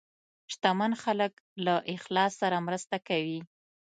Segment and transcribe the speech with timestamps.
[0.53, 1.33] شتمن خلک
[1.65, 3.39] له اخلاص سره مرسته کوي.